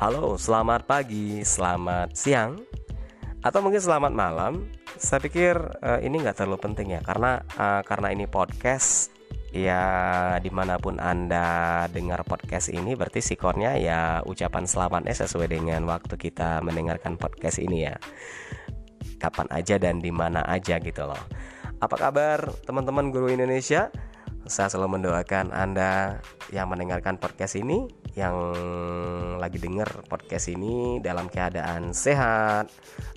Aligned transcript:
Halo, 0.00 0.40
selamat 0.40 0.88
pagi, 0.88 1.44
selamat 1.44 2.16
siang, 2.16 2.56
atau 3.44 3.60
mungkin 3.60 3.84
selamat 3.84 4.08
malam. 4.16 4.64
Saya 4.96 5.20
pikir 5.20 5.52
uh, 5.60 6.00
ini 6.00 6.24
nggak 6.24 6.40
terlalu 6.40 6.56
penting 6.56 6.96
ya, 6.96 7.04
karena 7.04 7.44
uh, 7.60 7.84
karena 7.84 8.08
ini 8.08 8.24
podcast 8.24 9.12
ya 9.52 9.84
di 10.40 10.48
mana 10.48 10.80
pun 10.80 10.96
anda 10.96 11.84
dengar 11.92 12.24
podcast 12.24 12.72
ini 12.72 12.96
berarti 12.96 13.20
sikornya 13.20 13.76
ya 13.76 14.24
ucapan 14.24 14.64
selamatnya 14.64 15.12
sesuai 15.12 15.52
dengan 15.52 15.84
waktu 15.84 16.16
kita 16.16 16.64
mendengarkan 16.64 17.20
podcast 17.20 17.60
ini 17.60 17.92
ya. 17.92 18.00
Kapan 19.20 19.52
aja 19.52 19.76
dan 19.76 20.00
di 20.00 20.08
mana 20.08 20.40
aja 20.48 20.80
gitu 20.80 21.04
loh. 21.04 21.28
Apa 21.76 22.00
kabar 22.00 22.48
teman-teman 22.64 23.12
guru 23.12 23.28
Indonesia? 23.28 23.92
Saya 24.48 24.72
selalu 24.72 24.96
mendoakan 24.96 25.52
Anda 25.52 26.24
yang 26.48 26.72
mendengarkan 26.72 27.20
podcast 27.20 27.60
ini, 27.60 27.84
yang 28.20 28.36
lagi 29.40 29.56
dengar 29.56 29.88
podcast 30.04 30.52
ini 30.52 31.00
dalam 31.00 31.32
keadaan 31.32 31.96
sehat, 31.96 32.68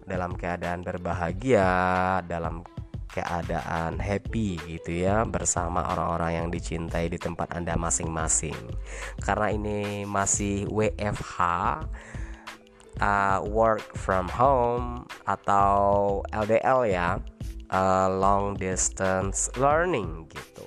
dalam 0.07 0.39
keadaan 0.39 0.79
berbahagia, 0.79 2.23
dalam 2.23 2.63
keadaan 3.11 4.01
happy 4.01 4.57
gitu 4.65 5.05
ya 5.05 5.21
bersama 5.27 5.85
orang-orang 5.93 6.31
yang 6.39 6.47
dicintai 6.49 7.11
di 7.11 7.19
tempat 7.19 7.51
Anda 7.51 7.75
masing-masing. 7.75 8.57
Karena 9.21 9.51
ini 9.51 10.07
masih 10.07 10.65
WFH 10.71 11.37
uh, 12.97 13.39
work 13.45 13.83
from 13.99 14.31
home 14.31 15.05
atau 15.27 16.23
LDL 16.31 16.89
ya, 16.89 17.19
uh, 17.69 18.07
long 18.07 18.55
distance 18.55 19.51
learning 19.59 20.25
gitu 20.31 20.65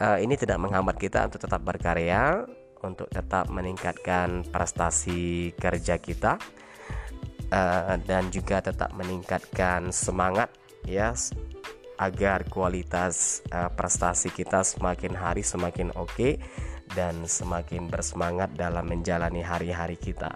uh, 0.00 0.18
ini 0.18 0.34
tidak 0.38 0.58
menghambat 0.62 0.96
kita 0.96 1.26
untuk 1.26 1.42
tetap 1.42 1.60
berkarya, 1.62 2.46
untuk 2.88 3.08
tetap 3.12 3.52
meningkatkan 3.52 4.48
prestasi 4.48 5.52
kerja 5.54 6.00
kita, 6.00 6.40
uh, 7.52 7.94
dan 8.04 8.32
juga 8.32 8.64
tetap 8.64 8.92
meningkatkan 8.96 9.92
semangat 9.92 10.48
ya 10.84 11.12
agar 11.98 12.46
kualitas 12.46 13.42
uh, 13.50 13.68
prestasi 13.74 14.30
kita 14.30 14.62
semakin 14.62 15.18
hari 15.18 15.42
semakin 15.42 15.90
oke 15.98 16.14
okay, 16.14 16.32
dan 16.94 17.26
semakin 17.26 17.90
bersemangat 17.90 18.54
dalam 18.54 18.86
menjalani 18.86 19.42
hari-hari 19.42 19.98
kita. 19.98 20.30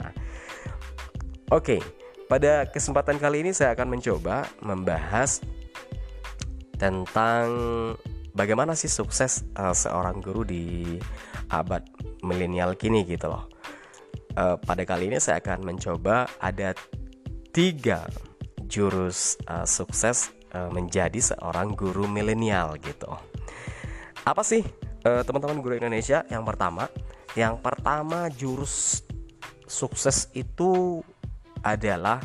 Oke, 1.53 1.79
okay, 1.79 1.81
pada 2.27 2.67
kesempatan 2.67 3.21
kali 3.21 3.47
ini 3.47 3.53
saya 3.55 3.79
akan 3.79 3.95
mencoba 3.95 4.49
membahas 4.65 5.45
tentang 6.81 7.47
bagaimana 8.33 8.73
sih 8.77 8.89
sukses 8.89 9.45
uh, 9.57 9.77
seorang 9.77 10.21
guru 10.21 10.43
di 10.45 10.97
abad 11.53 11.85
milenial 12.25 12.77
kini 12.77 13.05
gitu 13.05 13.29
loh. 13.29 13.49
Uh, 14.33 14.57
pada 14.57 14.83
kali 14.89 15.13
ini 15.13 15.21
saya 15.21 15.45
akan 15.45 15.69
mencoba 15.69 16.25
ada 16.41 16.73
tiga 17.53 18.09
jurus 18.65 19.37
uh, 19.45 19.69
sukses 19.69 20.33
uh, 20.57 20.73
menjadi 20.73 21.21
seorang 21.21 21.77
guru 21.77 22.09
milenial 22.09 22.81
gitu. 22.81 23.13
Apa 24.25 24.41
sih 24.41 24.65
teman-teman 25.03 25.59
uh, 25.59 25.63
guru 25.63 25.75
Indonesia? 25.77 26.25
Yang 26.33 26.45
pertama, 26.49 26.89
yang 27.37 27.61
pertama 27.61 28.33
jurus 28.33 29.05
sukses 29.69 30.33
itu 30.33 31.05
adalah 31.61 32.25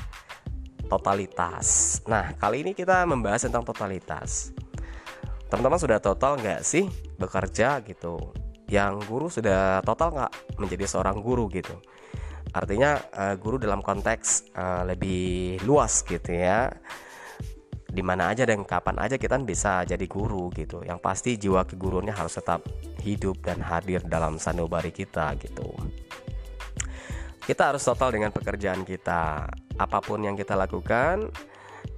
totalitas. 0.87 1.99
Nah, 2.07 2.31
kali 2.39 2.63
ini 2.63 2.71
kita 2.71 3.03
membahas 3.03 3.43
tentang 3.43 3.67
totalitas 3.67 4.55
teman-teman 5.47 5.79
sudah 5.79 5.99
total 6.03 6.35
nggak 6.39 6.61
sih 6.63 6.87
bekerja 7.15 7.83
gitu? 7.87 8.19
Yang 8.67 8.93
guru 9.07 9.27
sudah 9.31 9.79
total 9.83 10.11
nggak 10.11 10.31
menjadi 10.59 10.85
seorang 10.87 11.23
guru 11.23 11.47
gitu? 11.47 11.79
Artinya 12.51 12.99
uh, 13.15 13.35
guru 13.39 13.59
dalam 13.59 13.83
konteks 13.83 14.51
uh, 14.55 14.83
lebih 14.87 15.59
luas 15.63 16.03
gitu 16.03 16.31
ya. 16.35 16.71
Di 17.87 18.03
mana 18.03 18.29
aja 18.29 18.43
dan 18.43 18.67
kapan 18.67 18.99
aja 18.99 19.15
kita 19.15 19.39
bisa 19.41 19.87
jadi 19.87 20.05
guru 20.05 20.51
gitu. 20.51 20.83
Yang 20.83 20.99
pasti 20.99 21.31
jiwa 21.39 21.63
keguruannya 21.63 22.11
harus 22.11 22.35
tetap 22.35 22.67
hidup 23.03 23.39
dan 23.39 23.63
hadir 23.63 24.03
dalam 24.03 24.35
sanubari 24.35 24.91
kita 24.91 25.33
gitu. 25.39 25.71
Kita 27.47 27.71
harus 27.71 27.87
total 27.87 28.11
dengan 28.11 28.35
pekerjaan 28.35 28.83
kita. 28.83 29.47
Apa 29.79 30.03
pun 30.03 30.19
yang 30.19 30.35
kita 30.35 30.59
lakukan 30.59 31.31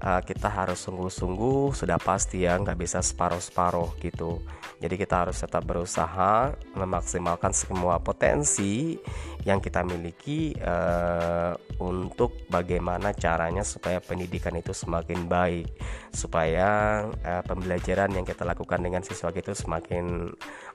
uh, 0.03 0.21
kita 0.23 0.47
harus 0.47 0.79
sungguh-sungguh 0.83 1.75
sudah 1.75 1.99
pasti 1.99 2.43
ya 2.47 2.55
nggak 2.59 2.79
bisa 2.79 2.99
separuh-separuh 3.03 3.99
gitu. 4.03 4.39
Jadi 4.79 4.95
kita 4.95 5.27
harus 5.27 5.35
tetap 5.43 5.67
berusaha 5.67 6.55
memaksimalkan 6.75 7.51
semua 7.51 7.99
potensi 7.99 8.95
yang 9.43 9.59
kita 9.59 9.83
miliki 9.83 10.55
uh, 10.63 11.51
untuk 11.83 12.47
bagaimana 12.47 13.11
caranya 13.11 13.63
supaya 13.67 13.99
pendidikan 13.99 14.55
itu 14.55 14.71
semakin 14.71 15.27
baik. 15.27 15.67
Supaya 16.15 17.03
uh, 17.07 17.43
pembelajaran 17.43 18.15
yang 18.15 18.23
kita 18.23 18.47
lakukan 18.47 18.79
dengan 18.79 19.03
siswa 19.03 19.31
itu 19.35 19.51
semakin 19.51 20.31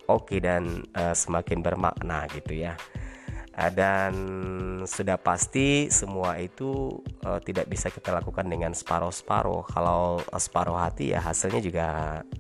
oke 0.09 0.29
okay 0.29 0.39
dan 0.41 0.85
uh, 0.93 1.17
semakin 1.17 1.65
bermakna 1.65 2.29
gitu 2.33 2.61
ya. 2.61 2.77
Eh, 2.77 3.04
dan 3.55 4.13
sudah 4.83 5.15
pasti 5.15 5.87
semua 5.87 6.35
itu 6.43 6.99
uh, 7.23 7.39
tidak 7.39 7.71
bisa 7.71 7.87
kita 7.87 8.11
lakukan 8.11 8.51
dengan 8.51 8.75
separuh-separuh 8.75 9.71
kalau 9.71 10.19
separuh 10.35 10.75
hati 10.75 11.15
ya 11.15 11.23
hasilnya 11.23 11.63
juga 11.63 11.89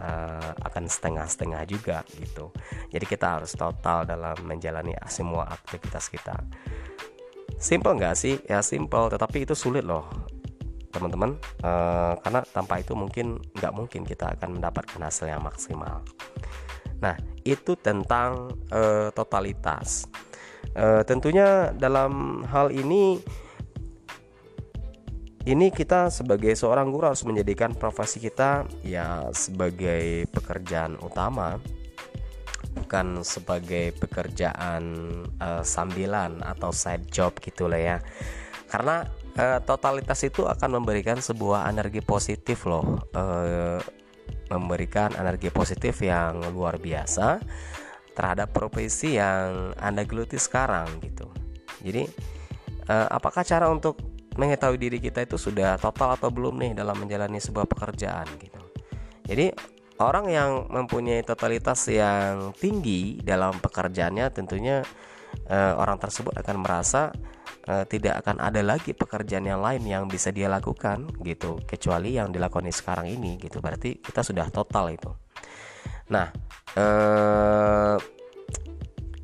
uh, 0.02 0.50
akan 0.66 0.90
setengah-setengah 0.90 1.62
juga 1.70 2.02
gitu. 2.18 2.50
Jadi 2.90 3.06
kita 3.06 3.38
harus 3.38 3.54
total 3.54 4.02
dalam 4.02 4.34
menjalani 4.42 4.98
semua 5.06 5.46
aktivitas 5.54 6.10
kita. 6.10 6.34
Simple 7.62 7.94
nggak 7.94 8.16
sih? 8.18 8.34
Ya 8.50 8.58
simple. 8.60 9.06
Tetapi 9.14 9.46
itu 9.46 9.54
sulit 9.54 9.86
loh 9.86 10.10
teman-teman. 10.90 11.38
Uh, 11.62 12.18
karena 12.26 12.42
tanpa 12.50 12.82
itu 12.82 12.98
mungkin 12.98 13.38
nggak 13.54 13.72
mungkin 13.74 14.02
kita 14.02 14.34
akan 14.34 14.58
mendapatkan 14.58 14.98
hasil 14.98 15.30
yang 15.30 15.46
maksimal. 15.46 16.02
Nah 16.98 17.14
itu 17.46 17.78
tentang 17.78 18.50
uh, 18.74 19.14
totalitas 19.14 20.10
E, 20.74 21.06
tentunya 21.06 21.70
dalam 21.78 22.42
hal 22.50 22.74
ini 22.74 23.22
ini 25.44 25.68
kita 25.68 26.08
sebagai 26.08 26.56
seorang 26.56 26.88
guru 26.88 27.12
harus 27.12 27.20
menjadikan 27.28 27.76
profesi 27.76 28.16
kita 28.16 28.64
ya 28.80 29.28
sebagai 29.36 30.24
pekerjaan 30.32 30.96
utama 31.04 31.60
bukan 32.74 33.22
sebagai 33.22 33.94
pekerjaan 34.00 34.82
uh, 35.38 35.62
sambilan 35.62 36.42
atau 36.42 36.74
side 36.74 37.06
job 37.12 37.36
gitu 37.38 37.70
lah 37.70 37.78
ya. 37.78 37.96
Karena 38.66 39.06
uh, 39.38 39.60
totalitas 39.62 40.18
itu 40.26 40.48
akan 40.48 40.82
memberikan 40.82 41.22
sebuah 41.22 41.70
energi 41.70 42.02
positif 42.02 42.66
loh 42.66 43.04
uh, 43.14 43.78
memberikan 44.50 45.14
energi 45.16 45.48
positif 45.52 46.02
yang 46.02 46.40
luar 46.52 46.80
biasa 46.80 47.40
terhadap 48.14 48.54
profesi 48.54 49.18
yang 49.18 49.74
Anda 49.76 50.06
geluti 50.06 50.38
sekarang 50.38 51.02
gitu. 51.02 51.26
Jadi 51.84 52.06
eh, 52.88 53.08
apakah 53.10 53.42
cara 53.44 53.68
untuk 53.68 54.00
mengetahui 54.34 54.78
diri 54.78 54.98
kita 54.98 55.22
itu 55.22 55.38
sudah 55.38 55.78
total 55.78 56.18
atau 56.18 56.30
belum 56.30 56.58
nih 56.58 56.72
dalam 56.74 56.98
menjalani 56.98 57.38
sebuah 57.38 57.66
pekerjaan 57.70 58.26
gitu. 58.38 58.62
Jadi 59.24 59.54
orang 60.02 60.26
yang 60.30 60.50
mempunyai 60.68 61.22
totalitas 61.22 61.86
yang 61.86 62.50
tinggi 62.58 63.22
dalam 63.22 63.58
pekerjaannya 63.62 64.26
tentunya 64.34 64.82
eh, 65.46 65.74
orang 65.74 65.98
tersebut 66.02 66.34
akan 66.34 66.56
merasa 66.62 67.14
eh, 67.66 67.84
tidak 67.86 68.26
akan 68.26 68.42
ada 68.42 68.60
lagi 68.60 68.90
pekerjaan 68.92 69.46
yang 69.46 69.62
lain 69.62 69.82
yang 69.86 70.04
bisa 70.10 70.34
dia 70.34 70.50
lakukan 70.50 71.08
gitu 71.22 71.62
kecuali 71.64 72.18
yang 72.18 72.34
dilakoni 72.34 72.74
sekarang 72.74 73.06
ini 73.06 73.38
gitu. 73.38 73.62
Berarti 73.62 74.02
kita 74.02 74.26
sudah 74.26 74.50
total 74.50 74.90
itu. 74.92 75.23
Nah, 76.10 76.28
eh, 76.76 77.96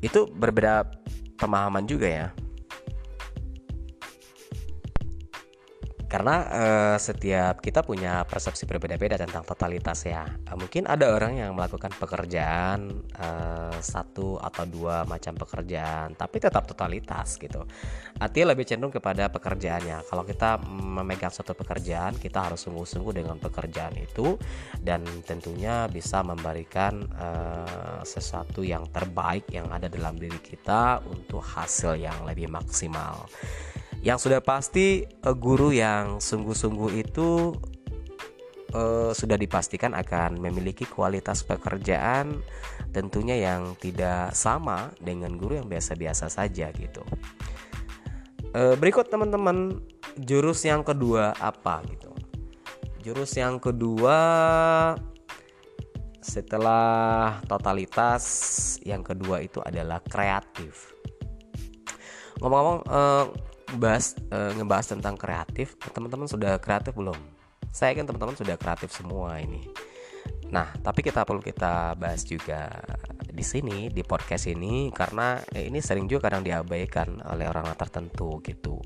itu 0.01 0.25
berbeda 0.33 0.89
pemahaman 1.37 1.85
juga 1.85 2.09
ya 2.09 2.27
karena 6.11 6.35
uh, 6.43 6.97
setiap 6.99 7.63
kita 7.63 7.87
punya 7.87 8.27
persepsi 8.27 8.67
berbeda-beda 8.67 9.15
tentang 9.15 9.47
totalitas 9.47 10.03
ya. 10.03 10.27
Uh, 10.43 10.59
mungkin 10.59 10.83
ada 10.83 11.07
orang 11.15 11.39
yang 11.39 11.55
melakukan 11.55 11.87
pekerjaan 11.95 12.91
uh, 13.15 13.79
satu 13.79 14.35
atau 14.35 14.67
dua 14.67 15.07
macam 15.07 15.39
pekerjaan 15.39 16.11
tapi 16.19 16.43
tetap 16.43 16.67
totalitas 16.67 17.39
gitu. 17.39 17.63
Artinya 18.19 18.51
lebih 18.51 18.67
cenderung 18.67 18.91
kepada 18.91 19.31
pekerjaannya. 19.31 20.03
Kalau 20.03 20.27
kita 20.27 20.59
memegang 20.67 21.31
satu 21.31 21.55
pekerjaan 21.55 22.19
kita 22.19 22.51
harus 22.51 22.67
sungguh-sungguh 22.67 23.15
dengan 23.15 23.39
pekerjaan 23.39 23.95
itu 23.95 24.35
dan 24.83 25.07
tentunya 25.23 25.87
bisa 25.87 26.19
memberikan 26.27 27.07
uh, 27.15 28.03
sesuatu 28.03 28.67
yang 28.67 28.83
terbaik 28.91 29.47
yang 29.47 29.71
ada 29.71 29.87
dalam 29.87 30.19
diri 30.19 30.43
kita 30.43 30.99
untuk 31.07 31.39
hasil 31.39 31.95
yang 31.95 32.27
lebih 32.27 32.51
maksimal 32.51 33.31
yang 34.01 34.17
sudah 34.17 34.41
pasti 34.41 35.05
uh, 35.05 35.35
guru 35.37 35.69
yang 35.69 36.17
sungguh-sungguh 36.17 36.91
itu 36.97 37.53
uh, 38.73 39.13
sudah 39.13 39.37
dipastikan 39.37 39.93
akan 39.93 40.41
memiliki 40.41 40.89
kualitas 40.89 41.45
pekerjaan 41.45 42.41
tentunya 42.91 43.37
yang 43.39 43.77
tidak 43.79 44.33
sama 44.35 44.91
dengan 44.99 45.37
guru 45.37 45.61
yang 45.61 45.69
biasa-biasa 45.71 46.27
saja 46.27 46.75
gitu. 46.75 46.99
e, 48.51 48.75
berikut 48.75 49.07
teman-teman 49.07 49.79
jurus 50.19 50.67
yang 50.67 50.83
kedua 50.83 51.31
apa 51.39 51.79
gitu 51.87 52.11
jurus 52.99 53.31
yang 53.39 53.63
kedua 53.63 54.19
setelah 56.21 57.39
totalitas 57.49 58.23
yang 58.85 59.01
kedua 59.01 59.41
itu 59.41 59.63
adalah 59.63 60.03
kreatif 60.05 60.93
ngomong-ngomong 62.43 62.79
eh, 62.85 63.25
bahas 63.77 64.17
eh, 64.31 64.51
ngebahas 64.57 64.97
tentang 64.97 65.15
kreatif 65.15 65.75
teman-teman 65.91 66.27
sudah 66.27 66.57
kreatif 66.57 66.95
belum 66.95 67.17
saya 67.71 67.95
kan 67.95 68.07
teman-teman 68.07 68.35
sudah 68.35 68.55
kreatif 68.59 68.91
semua 68.91 69.39
ini 69.39 69.67
nah 70.51 70.67
tapi 70.83 71.01
kita 71.01 71.23
perlu 71.23 71.39
kita 71.39 71.95
bahas 71.95 72.27
juga 72.27 72.67
di 73.31 73.43
sini 73.47 73.87
di 73.87 74.03
podcast 74.03 74.51
ini 74.51 74.91
karena 74.91 75.39
eh, 75.55 75.71
ini 75.71 75.79
sering 75.79 76.05
juga 76.05 76.27
kadang 76.27 76.43
diabaikan 76.43 77.23
oleh 77.31 77.47
orang 77.47 77.71
tertentu 77.79 78.43
gitu 78.43 78.79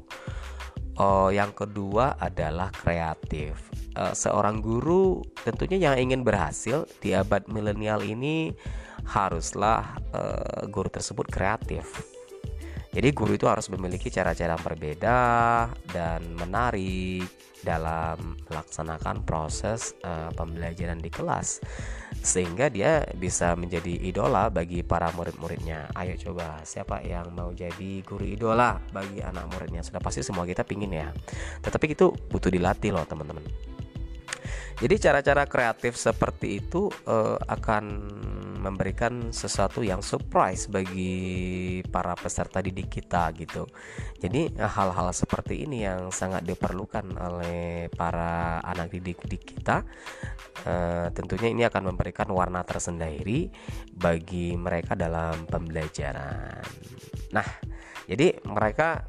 Oh, 0.95 1.27
yang 1.27 1.51
kedua 1.51 2.15
adalah 2.15 2.71
kreatif. 2.71 3.67
Uh, 3.99 4.15
seorang 4.15 4.63
guru 4.63 5.19
tentunya 5.43 5.91
yang 5.91 5.95
ingin 5.99 6.23
berhasil 6.23 6.87
di 7.03 7.11
abad 7.11 7.47
milenial 7.51 7.99
ini 7.99 8.55
haruslah 9.03 9.99
uh, 10.15 10.63
guru 10.71 10.87
tersebut 10.87 11.27
kreatif. 11.27 12.14
Jadi 12.95 13.11
guru 13.11 13.35
itu 13.35 13.43
harus 13.43 13.67
memiliki 13.67 14.07
cara-cara 14.07 14.55
berbeda 14.55 15.19
dan 15.91 16.23
menarik 16.39 17.27
dalam 17.59 18.39
melaksanakan 18.47 19.27
proses 19.27 19.91
uh, 20.07 20.31
pembelajaran 20.31 21.03
di 21.03 21.11
kelas 21.11 21.59
sehingga 22.23 22.71
dia 22.71 23.03
bisa 23.19 23.51
menjadi 23.59 23.99
idola 23.99 24.47
bagi 24.47 24.79
para 24.79 25.11
murid-muridnya. 25.11 25.91
Ayo 25.91 26.15
coba 26.15 26.63
siapa 26.63 27.03
yang 27.03 27.35
mau 27.35 27.51
jadi 27.51 27.99
guru 28.07 28.23
idola 28.23 28.79
bagi 28.95 29.19
anak 29.19 29.51
muridnya? 29.51 29.83
Sudah 29.83 29.99
pasti 29.99 30.23
semua 30.23 30.47
kita 30.47 30.63
pingin 30.63 30.95
ya. 30.95 31.11
Tetapi 31.59 31.91
itu 31.91 32.15
butuh 32.31 32.47
dilatih 32.47 32.95
loh 32.95 33.03
teman-teman. 33.03 33.43
Jadi 34.75 34.95
cara-cara 34.99 35.43
kreatif 35.47 35.99
seperti 35.99 36.63
itu 36.63 36.87
uh, 37.07 37.39
akan 37.47 37.83
memberikan 38.65 39.29
sesuatu 39.29 39.85
yang 39.85 40.01
surprise 40.01 40.65
bagi 40.67 41.79
para 41.85 42.17
peserta 42.17 42.59
didik 42.59 42.89
kita 42.89 43.29
gitu. 43.37 43.69
Jadi 44.17 44.57
hal-hal 44.57 45.13
seperti 45.13 45.69
ini 45.69 45.85
yang 45.85 46.09
sangat 46.09 46.41
diperlukan 46.43 47.13
oleh 47.15 47.87
para 47.93 48.59
anak 48.65 48.89
didik 48.89 49.21
didik 49.25 49.43
kita. 49.57 49.85
E, 50.65 50.73
tentunya 51.11 51.51
ini 51.51 51.63
akan 51.67 51.93
memberikan 51.93 52.31
warna 52.31 52.65
tersendiri 52.65 53.51
bagi 53.91 54.55
mereka 54.55 54.95
dalam 54.95 55.45
pembelajaran. 55.45 56.63
Nah, 57.35 57.47
jadi 58.09 58.39
mereka 58.47 59.03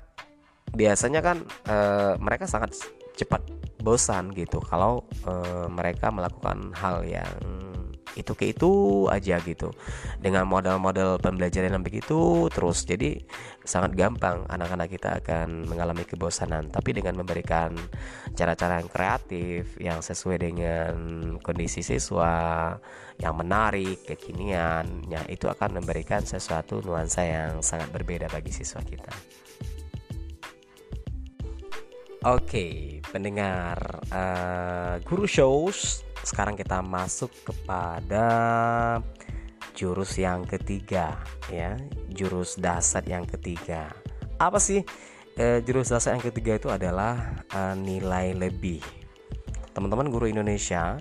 biasanya 0.74 1.20
kan 1.22 1.40
e, 1.64 1.76
mereka 2.18 2.44
sangat 2.50 2.74
cepat 3.16 3.40
bosan 3.80 4.34
gitu 4.34 4.60
kalau 4.60 5.06
e, 5.24 5.32
mereka 5.72 6.12
melakukan 6.12 6.74
hal 6.76 7.06
yang 7.06 7.32
itu 8.16 8.32
ke 8.32 8.56
itu 8.56 9.04
aja 9.12 9.36
gitu. 9.44 9.70
Dengan 10.18 10.48
model-model 10.48 11.20
pembelajaran 11.20 11.76
yang 11.76 11.84
begitu 11.84 12.48
terus 12.48 12.88
jadi 12.88 13.20
sangat 13.62 13.92
gampang 13.92 14.48
anak-anak 14.48 14.88
kita 14.88 15.20
akan 15.20 15.68
mengalami 15.68 16.08
kebosanan. 16.08 16.72
Tapi 16.72 16.96
dengan 16.96 17.20
memberikan 17.20 17.76
cara-cara 18.32 18.80
yang 18.80 18.90
kreatif 18.90 19.76
yang 19.76 20.00
sesuai 20.00 20.36
dengan 20.40 20.94
kondisi 21.44 21.84
siswa 21.84 22.72
yang 23.16 23.36
menarik 23.36 24.04
kekinian 24.04 25.08
ya 25.08 25.24
itu 25.28 25.48
akan 25.48 25.80
memberikan 25.80 26.24
sesuatu 26.24 26.84
nuansa 26.84 27.24
yang 27.24 27.52
sangat 27.64 27.88
berbeda 27.92 28.28
bagi 28.28 28.52
siswa 28.52 28.80
kita. 28.84 29.12
Oke, 32.26 32.98
pendengar 33.14 34.02
uh, 34.10 34.98
Guru 35.06 35.30
Shows 35.30 36.05
sekarang 36.26 36.58
kita 36.58 36.82
masuk 36.82 37.30
kepada 37.46 38.26
jurus 39.78 40.18
yang 40.18 40.42
ketiga 40.42 41.22
ya. 41.46 41.78
Jurus 42.10 42.58
dasar 42.58 43.06
yang 43.06 43.22
ketiga. 43.22 43.94
Apa 44.42 44.58
sih 44.58 44.82
e, 45.38 45.62
jurus 45.62 45.94
dasar 45.94 46.18
yang 46.18 46.24
ketiga 46.26 46.58
itu 46.58 46.66
adalah 46.66 47.46
e, 47.46 47.60
nilai 47.78 48.34
lebih. 48.34 48.82
Teman-teman 49.70 50.10
guru 50.10 50.26
Indonesia 50.26 50.98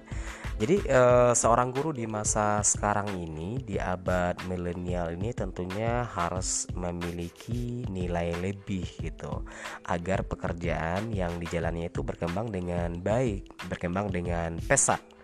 jadi 0.56 0.80
e, 0.88 1.02
seorang 1.36 1.74
guru 1.74 1.92
di 1.92 2.08
masa 2.08 2.64
sekarang 2.64 3.12
ini 3.18 3.60
di 3.60 3.76
abad 3.76 4.40
milenial 4.48 5.18
ini 5.18 5.36
tentunya 5.36 6.06
harus 6.06 6.70
memiliki 6.78 7.84
nilai 7.90 8.36
lebih 8.40 8.88
gitu. 9.02 9.42
Agar 9.90 10.24
pekerjaan 10.24 11.12
yang 11.12 11.42
dijalani 11.42 11.92
itu 11.92 12.06
berkembang 12.06 12.54
dengan 12.54 12.96
baik, 13.04 13.52
berkembang 13.68 14.14
dengan 14.14 14.56
pesat 14.64 15.15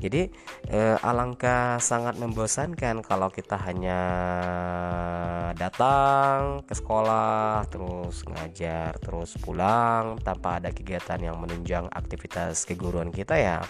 jadi 0.00 0.32
eh, 0.72 0.96
alangkah 1.04 1.76
sangat 1.76 2.16
membosankan 2.16 3.04
kalau 3.04 3.28
kita 3.28 3.60
hanya 3.60 4.00
datang 5.52 6.64
ke 6.64 6.72
sekolah 6.72 7.68
terus 7.68 8.24
ngajar 8.24 8.96
terus 8.96 9.36
pulang 9.36 10.16
tanpa 10.24 10.56
ada 10.56 10.72
kegiatan 10.72 11.20
yang 11.20 11.36
menunjang 11.36 11.84
aktivitas 11.92 12.64
keguruan 12.64 13.12
kita 13.12 13.36
ya. 13.36 13.60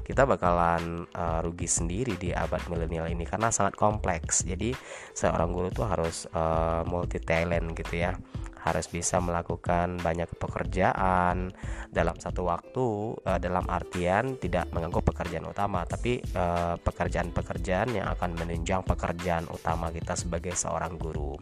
Kita 0.00 0.24
bakalan 0.24 1.04
uh, 1.12 1.44
rugi 1.44 1.68
sendiri 1.68 2.16
di 2.16 2.32
abad 2.32 2.64
milenial 2.72 3.12
ini 3.12 3.28
karena 3.28 3.52
sangat 3.52 3.76
kompleks. 3.76 4.44
Jadi 4.48 4.72
seorang 5.12 5.52
guru 5.52 5.68
tuh 5.68 5.86
harus 5.86 6.24
eh, 6.32 6.82
multi 6.88 7.20
talent 7.20 7.76
gitu 7.76 7.94
ya 8.00 8.16
harus 8.64 8.88
bisa 8.88 9.20
melakukan 9.20 10.00
banyak 10.00 10.26
pekerjaan 10.40 11.52
dalam 11.92 12.16
satu 12.16 12.48
waktu 12.48 12.86
uh, 13.20 13.36
dalam 13.36 13.68
artian 13.68 14.40
tidak 14.40 14.72
mengganggu 14.72 15.04
pekerjaan 15.04 15.44
utama 15.44 15.84
tapi 15.84 16.24
uh, 16.32 16.80
pekerjaan-pekerjaan 16.80 17.92
yang 17.92 18.08
akan 18.08 18.32
menunjang 18.40 18.80
pekerjaan 18.88 19.44
utama 19.52 19.92
kita 19.92 20.16
sebagai 20.16 20.56
seorang 20.56 20.96
guru. 20.96 21.36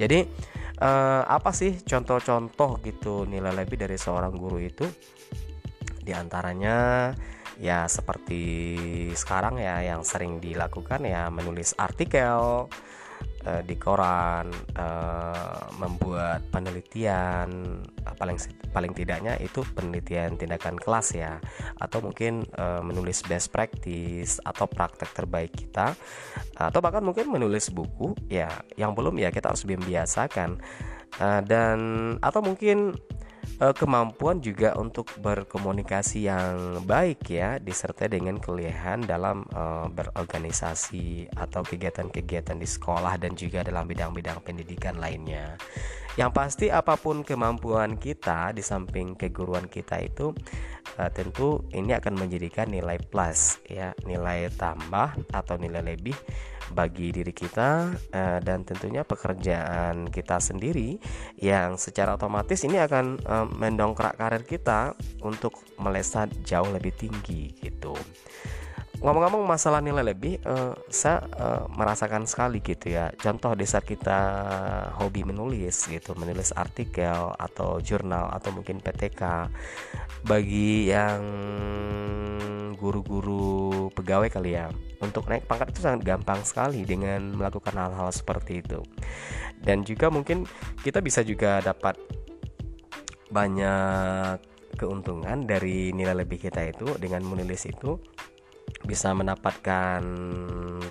Jadi 0.00 0.24
uh, 0.80 1.22
apa 1.28 1.52
sih 1.52 1.84
contoh-contoh 1.84 2.80
gitu 2.80 3.28
nilai 3.28 3.52
lebih 3.52 3.76
dari 3.76 4.00
seorang 4.00 4.32
guru 4.32 4.56
itu? 4.56 4.88
Di 6.00 6.16
antaranya 6.16 7.12
ya 7.60 7.84
seperti 7.84 8.42
sekarang 9.12 9.60
ya 9.60 9.84
yang 9.84 10.00
sering 10.00 10.40
dilakukan 10.40 11.04
ya 11.04 11.28
menulis 11.28 11.76
artikel 11.76 12.72
uh, 13.46 13.62
di 13.64 13.76
koran 13.76 14.50
uh, 14.76 15.68
membuat 15.78 16.44
penelitian 16.52 17.80
uh, 18.04 18.14
paling 18.16 18.36
paling 18.70 18.92
tidaknya 18.92 19.36
itu 19.40 19.64
penelitian 19.76 20.36
tindakan 20.36 20.76
kelas 20.76 21.16
ya. 21.16 21.38
Atau 21.80 22.04
mungkin 22.04 22.44
uh, 22.56 22.80
menulis 22.84 23.24
best 23.24 23.52
practice 23.52 24.40
atau 24.42 24.66
praktek 24.68 25.12
terbaik 25.12 25.52
kita. 25.54 25.96
Atau 26.56 26.80
bahkan 26.84 27.04
mungkin 27.04 27.28
menulis 27.32 27.72
buku 27.72 28.12
ya 28.28 28.50
yang 28.76 28.92
belum 28.92 29.16
ya 29.16 29.32
kita 29.32 29.52
harus 29.52 29.64
membiasakan 29.64 30.60
uh, 31.20 31.40
dan 31.44 31.78
atau 32.20 32.40
mungkin 32.44 32.96
uh, 33.60 33.74
kemampuan 33.76 34.40
juga 34.40 34.74
untuk 34.80 35.06
berkomunikasi 35.20 36.26
yang 36.26 36.80
baik 36.88 37.28
ya 37.28 37.60
disertai 37.60 38.08
dengan 38.08 38.40
kelihan 38.40 39.04
dalam 39.04 39.44
uh, 39.52 39.86
berorganisasi 39.92 41.30
atau 41.36 41.60
kegiatan-kegiatan 41.62 42.56
di 42.56 42.66
sekolah 42.66 43.20
dan 43.20 43.36
juga 43.36 43.62
dalam 43.62 43.84
bidang-bidang 43.86 44.40
pendidikan 44.42 44.96
lainnya. 44.96 45.60
Yang 46.18 46.30
pasti 46.34 46.66
apa 46.74 46.98
pun 46.98 47.22
kemampuan 47.22 47.94
kita 47.94 48.50
di 48.50 48.64
samping 48.66 49.14
keguruan 49.14 49.70
kita 49.70 50.02
itu 50.02 50.34
uh, 50.98 51.10
tentu 51.12 51.62
ini 51.70 51.94
akan 51.94 52.18
menjadikan 52.18 52.66
nilai 52.66 52.98
plus 52.98 53.62
ya, 53.68 53.94
nilai 54.02 54.50
tambah 54.58 55.14
atau 55.30 55.54
nilai 55.60 55.84
lebih 55.84 56.16
bagi 56.70 57.10
diri 57.10 57.34
kita 57.34 57.70
uh, 57.92 58.38
dan 58.38 58.62
tentunya 58.62 59.02
pekerjaan 59.02 60.08
kita 60.08 60.38
sendiri 60.38 60.96
yang 61.38 61.76
secara 61.76 62.14
otomatis 62.14 62.62
ini 62.62 62.78
akan 62.78 63.06
uh, 63.26 63.46
mendongkrak 63.46 64.16
karir 64.16 64.44
kita 64.46 64.94
untuk 65.26 65.60
melesat 65.82 66.30
jauh 66.46 66.70
lebih 66.70 66.94
tinggi 66.94 67.54
gitu 67.58 67.94
ngomong-ngomong 69.00 69.48
masalah 69.48 69.80
nilai 69.80 70.12
lebih 70.12 70.36
uh, 70.44 70.76
saya 70.92 71.24
uh, 71.40 71.64
merasakan 71.72 72.28
sekali 72.28 72.60
gitu 72.60 72.92
ya. 72.92 73.08
Contoh 73.16 73.56
di 73.56 73.64
saat 73.64 73.88
kita 73.88 74.20
hobi 75.00 75.24
menulis 75.24 75.88
gitu 75.88 76.12
menulis 76.20 76.52
artikel 76.52 77.32
atau 77.40 77.80
jurnal 77.80 78.28
atau 78.36 78.52
mungkin 78.52 78.84
PTK 78.84 79.48
bagi 80.28 80.92
yang 80.92 81.20
guru-guru 82.76 83.88
pegawai 83.92 84.28
kali 84.28 84.56
ya 84.56 84.68
untuk 85.00 85.28
naik 85.28 85.48
pangkat 85.48 85.72
itu 85.72 85.80
sangat 85.84 86.04
gampang 86.04 86.40
sekali 86.44 86.84
dengan 86.84 87.32
melakukan 87.36 87.72
hal-hal 87.72 88.12
seperti 88.12 88.60
itu. 88.60 88.84
Dan 89.60 89.84
juga 89.84 90.12
mungkin 90.12 90.44
kita 90.84 91.00
bisa 91.00 91.24
juga 91.24 91.60
dapat 91.64 91.96
banyak 93.32 94.40
keuntungan 94.76 95.44
dari 95.44 95.92
nilai 95.92 96.24
lebih 96.24 96.40
kita 96.40 96.64
itu 96.68 96.88
dengan 96.96 97.20
menulis 97.24 97.68
itu 97.68 98.00
bisa 98.84 99.12
mendapatkan 99.12 100.00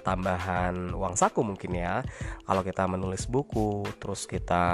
tambahan 0.05 0.93
uang 0.93 1.15
saku 1.17 1.41
mungkin 1.41 1.73
ya. 1.73 2.05
Kalau 2.45 2.61
kita 2.61 2.85
menulis 2.85 3.25
buku 3.25 3.85
terus 3.97 4.29
kita 4.29 4.65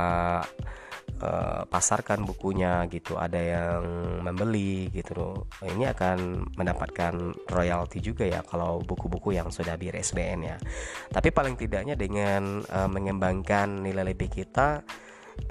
uh, 1.24 1.64
pasarkan 1.68 2.28
bukunya 2.28 2.84
gitu 2.92 3.16
ada 3.16 3.40
yang 3.40 3.84
membeli 4.20 4.92
gitu 4.92 5.48
ini 5.64 5.88
akan 5.88 6.50
mendapatkan 6.60 7.14
royalti 7.52 8.04
juga 8.04 8.28
ya 8.28 8.44
kalau 8.44 8.84
buku-buku 8.84 9.36
yang 9.36 9.48
sudah 9.48 9.80
bir 9.80 9.96
SBN 9.96 10.40
ya. 10.44 10.58
Tapi 11.12 11.32
paling 11.32 11.56
tidaknya 11.56 11.96
dengan 11.96 12.64
uh, 12.68 12.90
mengembangkan 12.92 13.80
nilai 13.80 14.12
lebih 14.12 14.28
kita 14.28 14.84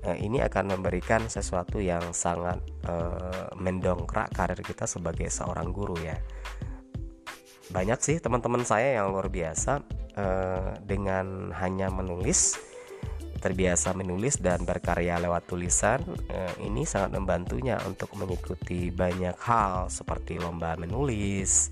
uh, 0.05 0.17
ini 0.17 0.45
akan 0.45 0.77
memberikan 0.77 1.27
sesuatu 1.33 1.81
yang 1.81 2.13
sangat 2.13 2.61
uh, 2.85 3.49
mendongkrak 3.57 4.33
karir 4.37 4.61
kita 4.61 4.85
sebagai 4.85 5.33
seorang 5.33 5.73
guru 5.73 5.97
ya 6.01 6.17
banyak 7.75 7.99
sih 7.99 8.17
teman-teman 8.23 8.63
saya 8.63 9.03
yang 9.03 9.11
luar 9.11 9.27
biasa 9.27 9.83
uh, 10.15 10.79
dengan 10.87 11.51
hanya 11.59 11.91
menulis 11.91 12.55
terbiasa 13.43 13.93
menulis 13.93 14.39
dan 14.39 14.63
berkarya 14.63 15.19
lewat 15.19 15.51
tulisan 15.51 16.01
uh, 16.31 16.55
ini 16.63 16.87
sangat 16.87 17.19
membantunya 17.19 17.77
untuk 17.83 18.15
mengikuti 18.15 18.95
banyak 18.95 19.35
hal 19.43 19.91
seperti 19.91 20.39
lomba 20.39 20.79
menulis 20.79 21.69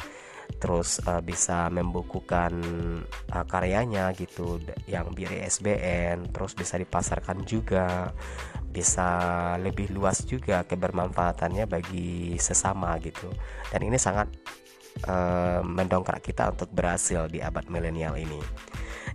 terus 0.59 1.00
uh, 1.06 1.23
bisa 1.23 1.71
membukukan 1.71 2.52
uh, 3.30 3.47
karyanya 3.47 4.11
gitu 4.18 4.59
yang 4.90 5.14
biri 5.14 5.47
SBN 5.47 6.35
terus 6.35 6.52
bisa 6.59 6.76
dipasarkan 6.76 7.47
juga 7.47 8.11
bisa 8.73 9.09
lebih 9.61 9.92
luas 9.92 10.25
juga 10.25 10.64
kebermanfaatannya 10.64 11.68
bagi 11.68 12.40
sesama 12.40 12.97
gitu. 13.04 13.28
Dan 13.68 13.85
ini 13.85 14.00
sangat 14.00 14.32
uh, 15.08 15.61
mendongkrak 15.64 16.22
kita 16.22 16.52
untuk 16.52 16.70
berhasil 16.72 17.26
di 17.28 17.42
abad 17.42 17.66
milenial 17.68 18.16
ini. 18.16 18.38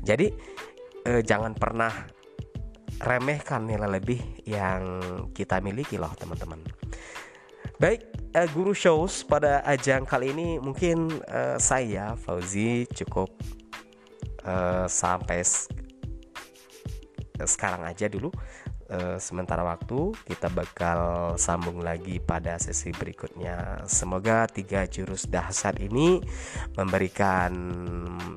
Jadi 0.02 0.30
uh, 1.08 1.22
jangan 1.22 1.54
pernah 1.54 1.92
remehkan 2.98 3.70
nilai 3.70 4.02
lebih 4.02 4.20
yang 4.48 4.82
kita 5.34 5.62
miliki 5.62 6.02
loh 6.02 6.12
teman-teman. 6.18 6.62
Baik, 7.78 8.10
uh, 8.34 8.48
guru 8.58 8.74
shows 8.74 9.22
pada 9.22 9.62
ajang 9.70 10.06
kali 10.10 10.34
ini 10.34 10.58
mungkin 10.58 11.22
uh, 11.30 11.62
saya 11.62 12.18
Fauzi 12.18 12.90
cukup 12.90 13.30
uh, 14.46 14.90
sampai 14.90 15.46
sekarang 17.46 17.86
aja 17.86 18.10
dulu 18.10 18.34
uh, 18.92 19.18
sementara 19.20 19.64
waktu 19.64 20.16
kita 20.28 20.52
bakal 20.52 21.34
sambung 21.36 21.84
lagi 21.84 22.20
pada 22.20 22.60
sesi 22.60 22.92
berikutnya. 22.92 23.84
Semoga 23.88 24.48
tiga 24.48 24.88
jurus 24.88 25.28
dahsyat 25.28 25.80
ini 25.84 26.20
memberikan 26.76 27.52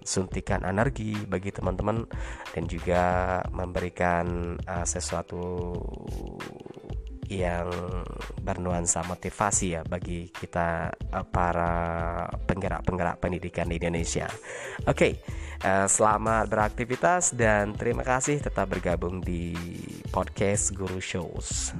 suntikan 0.02 0.66
energi 0.66 1.14
bagi 1.26 1.54
teman-teman 1.54 2.06
dan 2.54 2.64
juga 2.66 3.04
memberikan 3.54 4.56
uh, 4.66 4.86
sesuatu 4.86 5.42
yang 7.30 7.70
bernuansa 8.42 9.06
motivasi 9.06 9.78
ya 9.78 9.82
bagi 9.86 10.34
kita 10.34 10.90
uh, 11.14 11.26
para 11.30 11.72
penggerak-penggerak 12.26 13.22
pendidikan 13.22 13.70
di 13.70 13.78
Indonesia. 13.78 14.26
Oke, 14.90 14.90
okay, 14.90 15.12
selamat 15.86 16.50
beraktivitas 16.50 17.36
dan 17.36 17.76
terima 17.76 18.02
kasih 18.02 18.42
tetap 18.42 18.72
bergabung 18.72 19.22
di 19.22 19.54
podcast 20.10 20.74
Guru 20.74 21.00
Shows. 21.00 21.72